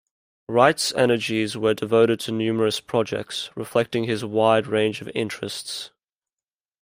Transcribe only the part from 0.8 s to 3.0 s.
energies were devoted to numerous